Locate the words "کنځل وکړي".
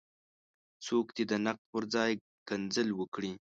2.47-3.31